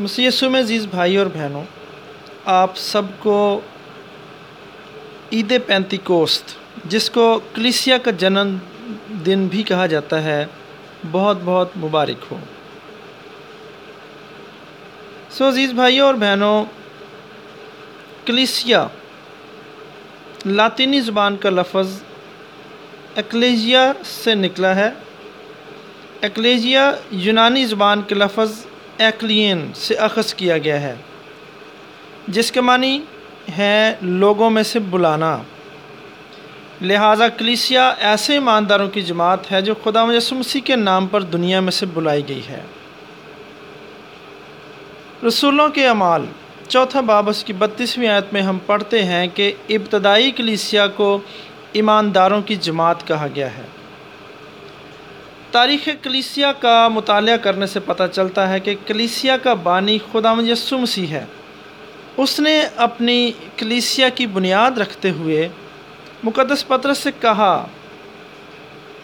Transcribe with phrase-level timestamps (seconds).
[0.00, 1.64] مسیسو میں عزیز بھائی اور بہنوں،
[2.44, 3.60] آپ سب کو
[5.32, 6.44] عید پینتی کوست
[6.84, 8.56] جس کو کلیسیا کا جنم
[9.26, 10.46] دن بھی کہا جاتا ہے،
[11.10, 12.38] بہت بہت مبارک ہو۔
[15.30, 16.64] سو عزیز بھائیوں اور بہنوں،
[18.26, 18.86] کلیسیا،
[20.46, 22.02] لاطینی زبان کا لفظ
[23.14, 24.90] ایکلیجیا سے نکلا ہے۔
[26.20, 28.66] ایکلیجیا یونانی زبان کے لفظ
[29.00, 30.94] ایکلین سے اخذ کیا گیا ہے،
[32.28, 33.00] جس کے معنی
[33.58, 35.36] ہے لوگوں میں سے بلانا۔
[36.82, 41.72] لہٰذا کلیسیا ایسے ایمانداروں کی جماعت ہے جو خدا مسیح کے نام پر دنیا میں
[41.72, 42.60] سے بلائی گئی ہے۔
[45.26, 46.26] رسولوں کے اعمال،
[46.68, 51.18] چوتھا بابس کی بتیسویں آیت میں ہم پڑھتے ہیں کہ ابتدائی کلیسیا کو
[51.72, 53.62] ایمانداروں کی جماعت کہا گیا ہے۔
[55.52, 60.78] تاریخ کلیسیا کا مطالعہ کرنے سے پتہ چلتا ہے کہ کلیسیا کا بانی خدا یسو
[60.78, 61.24] مسیح ہے۔
[62.16, 65.48] اس نے اپنی کلیسیا کی بنیاد رکھتے ہوئے
[66.24, 67.66] مقدس پتر سے کہا،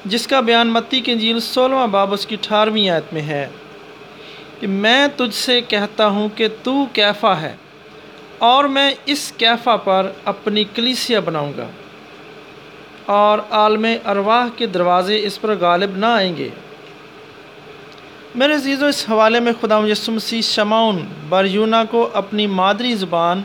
[0.05, 3.49] جس کا بیان متی کی انجیل سولہواں باب اس کی اٹھارہویں آیت میں ہے
[4.61, 7.55] کہ میں تجھ سے کہتا ہوں کہ تو کیفا ہے
[8.39, 11.67] اور میں اس کیفا پر اپنی کلیسیا بناؤں گا۔
[13.07, 16.49] اور عالم ارواح کے دروازے اس پر غالب نہ آئیں گے۔
[18.35, 23.43] میرے عزیزوں اس حوالے میں خدا مسیح شمعون بریونا کو اپنی مادری زبان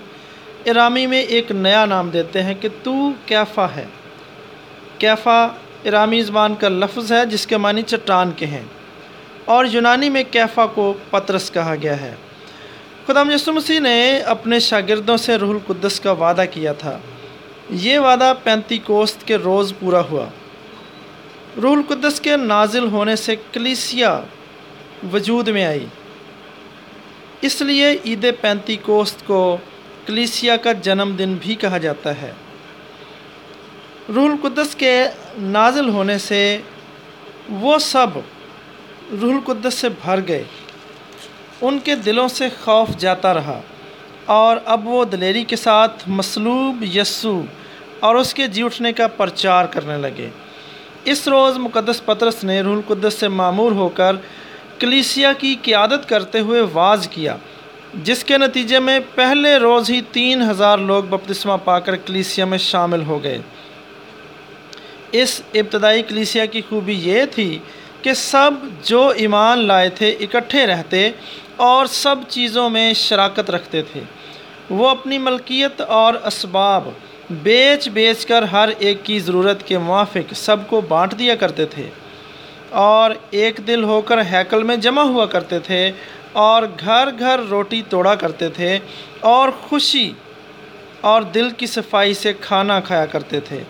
[0.66, 3.86] ارامی میں ایک نیا نام دیتے ہیں کہ تو کیفا ہے۔
[4.98, 5.48] کیفا
[5.86, 8.64] ارامی زبان کا لفظ ہے جس کے معنی چٹان کے ہیں
[9.46, 12.16] اور یونانی میں کیفا کو پترس کہا گیا ہے۔
[13.08, 16.98] خدا مسیح نے اپنے شاگردوں سے روح القدس کا وعدہ کیا تھا۔
[17.72, 20.26] یہ وعدہ پینتی کوست کے روز پورا ہوا۔
[21.62, 24.22] روح القدس کے نازل ہونے سے کلیسیا
[25.14, 25.86] وجود میں آئی۔
[27.42, 29.58] اس لیے عید پینتی کوست کو
[30.06, 32.32] کلیسیا کا جنم دن بھی کہا جاتا ہے۔
[34.16, 35.04] روح القدس کے
[35.38, 36.58] نازل ہونے سے
[37.50, 38.08] وہ سب
[39.22, 40.44] روح القدس سے بھر گئے۔
[41.62, 43.62] ان کے دلوں سے خوف جاتا رہا
[44.26, 47.42] اور اب وہ دلیری کے ساتھ مصلوب یسو
[48.02, 50.30] اور اس کے جی اٹھنے کا پرچار کرنے لگے۔
[51.06, 54.16] اس روز مقدس پترس نے روح القدس سے معمور ہو کر
[54.80, 57.36] کلیسیا کی قیادت کرتے ہوئے واز کیا،
[58.04, 62.58] جس کے نتیجے میں پہلے روز ہی تین ہزار لوگ بپتسمہ پا کر کلیسیا میں
[62.58, 63.38] شامل ہو گئے۔
[65.12, 67.60] اس ابتدائی کلیسیا کی خوبی یہ تھی
[68.02, 68.52] کہ سب
[68.84, 71.10] جو ایمان لائے تھے اکٹھے رہتے
[71.56, 74.02] اور سب چیزوں میں شراکت رکھتے تھے۔
[74.70, 76.90] وہ اپنی ملکیت اور اسباب
[77.32, 81.90] بیچ بیچ کر ہر ایک کی ضرورت کے موافق سب کو بانٹ دیا کرتے تھے
[82.70, 85.92] اور ایک دل ہو کر ہیکل میں جمع ہوا کرتے تھے
[86.32, 88.80] اور گھر گھر روٹی توڑا کرتے تھے
[89.20, 90.12] اور خوشی
[91.02, 93.64] اور دل کی صفائی سے کھانا کھایا کرتے تھے۔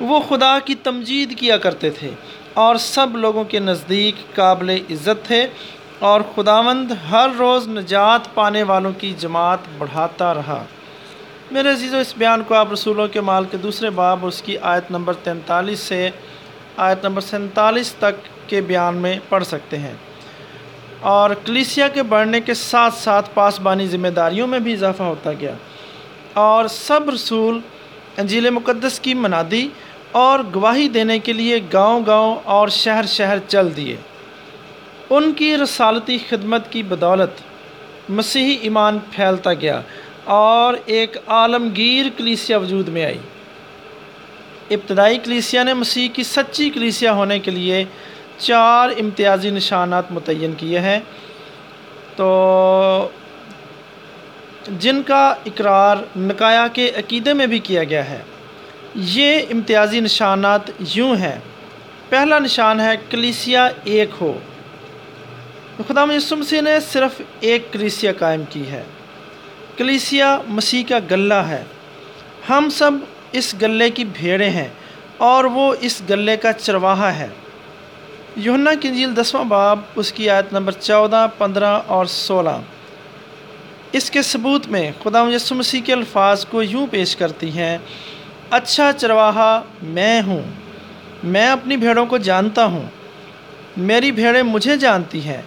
[0.00, 2.10] وہ خدا کی تمجید کیا کرتے تھے
[2.54, 5.46] اور سب لوگوں کے نزدیک قابل عزت تھے
[5.98, 10.64] اور خداوند ہر روز نجات پانے والوں کی جماعت بڑھاتا رہا۔
[11.50, 14.58] میرے عزیز و اس بیان کو آپ رسولوں کے مال کے دوسرے باب اس کی
[14.58, 16.10] آیت نمبر تینتالیس سے
[16.76, 19.94] آیت نمبر سینتالیس تک کے بیان میں پڑھ سکتے ہیں۔
[21.00, 25.54] اور کلیسیا کے بڑھنے کے ساتھ ساتھ پاسبانی ذمہ داریوں میں بھی اضافہ ہوتا گیا۔
[26.32, 27.60] اور سب رسول
[28.16, 29.68] انجیل مقدس کی منادی
[30.12, 33.96] اور گواہی دینے کے لیے گاؤں گاؤں اور شہر شہر چل دیے۔
[35.10, 37.40] ان کی رسالتی خدمت کی بدولت
[38.08, 39.80] مسیحی ایمان پھیلتا گیا۔
[40.24, 43.18] اور ایک عالمگیر کلیسیا وجود میں آئی۔
[44.70, 47.84] ابتدائی کلیسیا نے مسیح کی سچی کلیسیا ہونے کے لیے
[48.38, 51.00] چار امتیازی نشانات متعین کیے ہیں۔
[52.16, 53.08] تو
[54.78, 58.18] جن کا اقرار نکایا کے عقیدے میں بھی کیا گیا ہے۔
[58.94, 60.60] یہ امتیازی نشانات
[60.94, 61.38] یوں ہیں۔
[62.08, 64.38] پہلا نشان ہے کلیسیا ایک ہو۔
[65.88, 68.82] خدا مسیح نے صرف ایک کلیسیا قائم کی ہے۔
[69.76, 71.64] کلیسیا مسیح کا گلہ ہے۔
[72.50, 72.90] ہم سب
[73.32, 74.68] اس گلے کی بھیڑیں ہیں
[75.16, 77.28] اور وہ اس گلے کا چرواہا ہے۔
[78.36, 82.60] یونا کی انجیل دسواں باب، اس کی آیت نمبر چودہ، پندرہ اور سولہ۔
[83.92, 87.78] اس کے ثبوت میں خدا یسو مسیح کے الفاظ کو یوں پیش کرتی ہیں
[88.50, 90.42] اچھا چرواہا میں ہوں،
[91.24, 92.86] میں اپنی بھیڑوں کو جانتا ہوں،
[93.76, 95.42] میری بھیڑیں مجھے جانتی ہیں،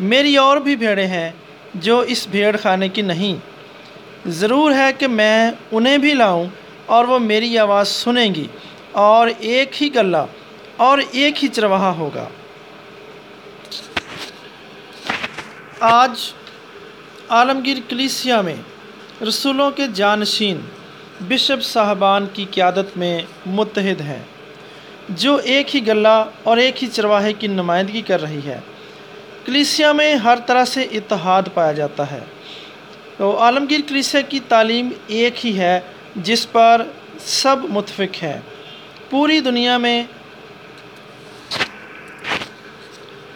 [0.00, 1.30] میری اور بھی بھیڑیں ہیں
[1.74, 3.57] جو اس بھیڑ خانے کی نہیں۔
[4.26, 6.46] ضرور ہے کہ میں انہیں بھی لاؤں
[6.86, 8.46] اور وہ میری آواز سنیں گی
[8.92, 10.16] اور ایک ہی گلہ
[10.76, 12.28] اور ایک ہی چرواہا ہوگا۔
[15.80, 16.20] آج
[17.28, 18.56] عالمگیر کلیسیا میں
[19.22, 20.60] رسولوں کے جانشین
[21.20, 24.22] بشپ صاحبان کی قیادت میں متحد ہیں۔
[25.08, 28.60] جو ایک ہی گلہ اور ایک ہی چرواہے کی نمائندگی کر رہی ہے۔
[29.46, 32.20] کلیسیا میں ہر طرح سے اتحاد پایا جاتا ہے۔
[33.18, 35.80] تو عالمگیر کلیسیا کی تعلیم ایک ہی ہے،
[36.16, 36.82] جس پر
[37.20, 38.40] سب متفق ہیں۔
[39.10, 40.02] پوری دنیا میں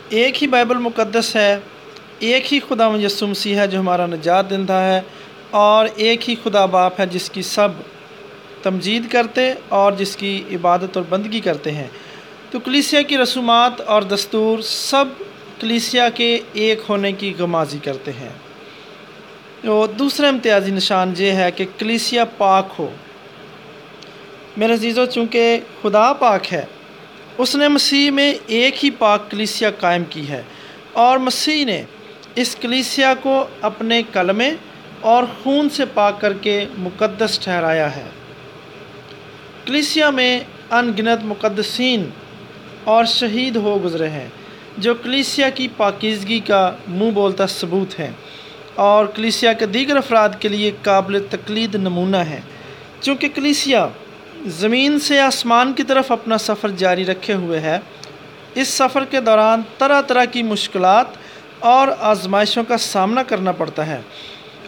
[0.09, 1.59] ایک ہی بائبل مقدس ہے،
[2.19, 5.01] ایک ہی خدا مسیح ہے جو ہمارا نجات دندہ ہے،
[5.51, 7.69] اور ایک ہی خدا باپ ہے جس کی سب
[8.63, 11.89] تمجید کرتے اور جس کی عبادت اور بندگی کرتے ہیں۔
[12.51, 15.05] تو کلیسیا کی رسومات اور دستور سب
[15.61, 18.33] کلیسیا کے ایک ہونے کی غمازی کرتے ہیں۔
[19.65, 22.89] دوسرا امتیازی نشان یہ ہے کہ کلیسیا پاک ہو۔
[24.57, 26.65] میرے عزیزوں چونکہ خدا پاک ہے،
[27.39, 30.43] اس نے مسیح میں ایک ہی پاک کلیسیا قائم کی ہے
[30.93, 31.83] اور مسیح نے
[32.35, 34.51] اس کلیسیا کو اپنے کلمے
[35.01, 38.09] اور خون سے پاک کر کے مقدس ٹھہرایا ہے۔
[39.65, 42.09] کلیسیا میں ان گنت مقدسین
[42.85, 44.29] اور شہید ہو گزرے ہیں،
[44.79, 48.11] جو کلیسیا کی پاکیزگی کا منہ بولتا ثبوت ہے
[48.75, 52.41] اور کلیسیا کے دیگر افراد کے لیے قابل تقلید نمونہ ہے۔
[53.01, 53.89] چونکہ کلیسیا
[54.47, 57.79] زمین سے آسمان کی طرف اپنا سفر جاری رکھے ہوئے ہے،
[58.55, 61.07] اس سفر کے دوران طرح طرح کی مشکلات
[61.59, 64.01] اور آزمائشوں کا سامنا کرنا پڑتا ہے۔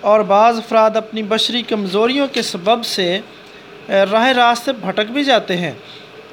[0.00, 3.20] اور بعض افراد اپنی بشری کمزوریوں کے سبب سے
[3.88, 5.72] راہ راست سے بھٹک بھی جاتے ہیں۔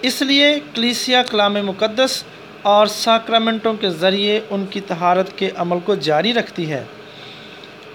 [0.02, 2.24] اس لیے کلیسیا کلام مقدس
[2.62, 6.84] اور ساکرامنٹوں کے ذریعے ان کی تہارت کے عمل کو جاری رکھتی ہے۔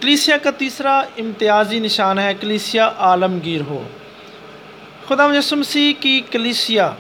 [0.07, 3.89] کلیسیا کا تیسرا امتیازی نشان ہے، کلیسیا عالمگیر ہو۔
[5.09, 6.93] خدا مسیح کی کلیسیا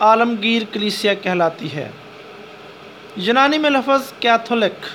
[0.00, 1.90] عالمگیر کلیسیا کہلاتی ہے۔
[3.16, 4.86] یونانی میں لفظ کیتھولک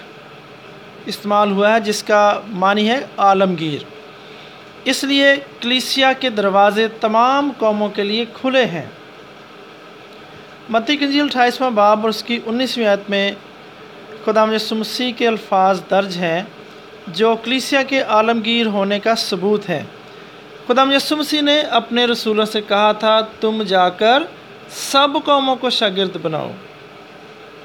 [1.05, 3.83] استعمال ہوا ہے، جس کا معنی ہے عالمگیر۔
[4.83, 5.27] اس لیے
[5.59, 8.85] کلیسیا کے دروازے تمام قوموں کے لیے کھلے ہیں۔
[10.69, 13.31] متی کنجیل اٹھائیسواں باب اور اس کی انیسویں آیت میں
[14.25, 16.44] خدا مسیح کے الفاظ درج ہیں۔
[17.07, 19.83] جو کلیسیا کے عالمگیر ہونے کا ثبوت ہے۔
[20.67, 24.23] خدا مسیح نے اپنے رسولوں سے کہا تھا، تم جا کر
[24.69, 26.51] سب قوموں کو شاگرد بناؤ۔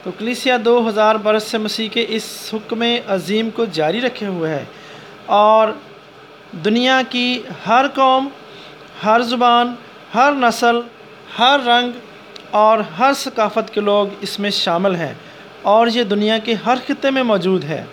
[0.02, 4.54] تو کلیسیا دو ہزار برس سے مسیح کے اس حکم عظیم کو جاری رکھے ہوئے
[4.54, 4.64] ہے۔
[5.26, 5.68] اور
[6.64, 8.28] دنیا کی ہر قوم،
[9.04, 9.74] ہر زبان،
[10.14, 10.80] ہر نسل،
[11.38, 11.90] ہر رنگ
[12.50, 15.14] اور ہر ثقافت کے لوگ اس میں شامل ہیں۔
[15.62, 17.84] اور یہ دنیا کے ہر خطے میں موجود ہے۔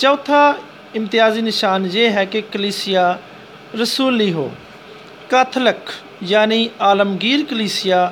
[0.00, 0.52] چوتھا
[0.94, 3.16] امتیازی نشان یہ ہے کہ کلیسیا
[3.82, 4.48] رسولی ہو۔
[5.28, 8.10] کاتھلک یعنی عالمگیر کلیسیا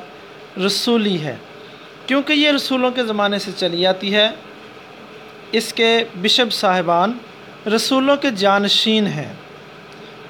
[0.66, 1.36] رسولی ہے۔
[2.06, 4.28] کیونکہ یہ رسولوں کے زمانے سے چلی جاتی ہے،
[5.52, 7.12] اس کے بشپ صاحبان
[7.66, 9.32] رسولوں کے جانشین ہیں۔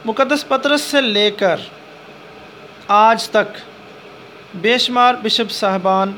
[0.05, 1.57] مقدس پطرس سے لے کر
[2.89, 3.59] آج تک
[4.55, 6.13] بے شمار بشپ صاحبان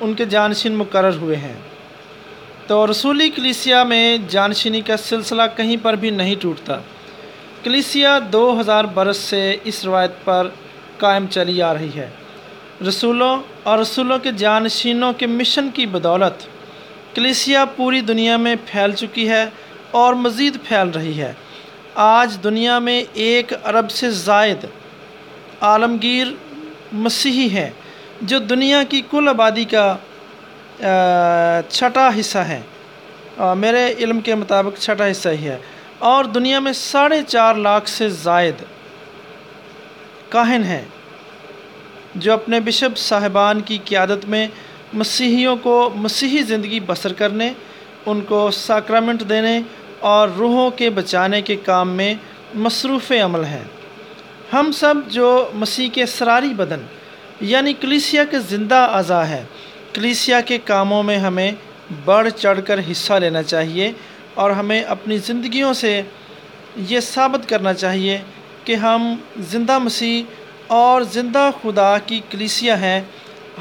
[0.00, 1.54] ان کے جانشین مقرر ہوئے ہیں۔
[2.66, 6.78] تو رسولی کلیسیا میں جانشینی کا سلسلہ کہیں پر بھی نہیں ٹوٹتا۔
[7.62, 10.48] کلیسیا دو ہزار برس سے اس روایت پر
[10.98, 12.10] قائم چلی آ رہی ہے۔
[12.88, 16.46] رسولوں اور رسولوں کے جانشینوں کے مشن کی بدولت
[17.14, 19.50] کلیسیا پوری دنیا میں پھیل چکی ہے
[19.90, 21.32] اور مزید پھیل رہی ہے۔
[21.94, 24.64] آج دنیا میں ایک ارب سے زائد
[25.60, 26.26] عالمگیر
[26.92, 27.70] مسیحی ہیں
[28.22, 29.96] جو دنیا کی کل آبادی کا
[31.68, 32.60] چھٹا حصہ ہے
[33.40, 35.58] میرے علم کے مطابق چھٹا حصہ ہی ہے۔
[35.98, 38.54] اور دنیا میں ساڑھے چار لاکھ سے زائد
[40.28, 40.84] کاہن ہیں
[42.14, 44.48] جو اپنے بشپ صاحبان کی قیادت میں
[44.92, 47.52] مسیحیوں کو مسیحی زندگی بسر کرنے،
[48.06, 49.60] ان کو ساکرامنٹ دینے
[50.00, 52.14] اور روحوں کے بچانے کے کام میں
[52.54, 53.64] مصروف عمل ہیں۔
[54.52, 56.80] ہم سب جو مسیح کے سراری بدن
[57.40, 59.44] یعنی کلیسیا کے زندہ اعضاء ہیں
[59.92, 61.52] کلیسیا کے کاموں میں ہمیں
[62.04, 63.92] بڑھ چڑھ کر حصہ لینا چاہیے
[64.34, 66.02] اور ہمیں اپنی زندگیوں سے
[66.76, 68.18] یہ ثابت کرنا چاہیے
[68.64, 70.22] کہ ہم زندہ مسیح
[70.66, 73.00] اور زندہ خدا کی کلیسیا ہیں۔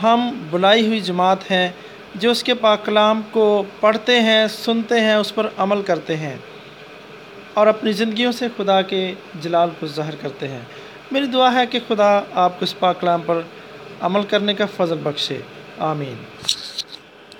[0.03, 1.69] ہم بلائی ہوئی جماعت ہیں
[2.15, 6.37] جو اس کے پاک کلام کو پڑھتے ہیں، سنتے ہیں، اس پر عمل کرتے ہیں
[7.53, 10.61] اور اپنی زندگیوں سے خدا کے جلال کو ظاہر کرتے ہیں۔
[11.11, 13.41] میری دعا ہے کہ خدا آپ کو اس پاک کلام پر
[14.01, 15.39] عمل کرنے کا فضل بخشے۔
[15.79, 16.17] Amen.